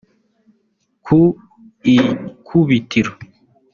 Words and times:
Ku 1.05 1.19
ikubitiro 1.95 3.11